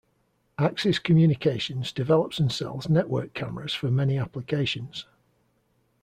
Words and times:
Axis 0.57 0.97
Communications 0.97 1.91
develops 1.91 2.39
and 2.39 2.51
sells 2.51 2.89
network 2.89 3.35
cameras 3.35 3.75
for 3.75 3.91
many 3.91 4.17
applications. 4.17 5.05